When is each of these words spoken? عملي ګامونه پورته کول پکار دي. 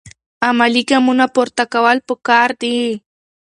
عملي 0.47 0.83
ګامونه 0.89 1.25
پورته 1.35 1.63
کول 1.73 1.97
پکار 2.07 2.49
دي. 2.61 2.75